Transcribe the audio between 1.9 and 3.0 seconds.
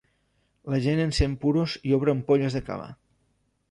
i obre ampolles de cava.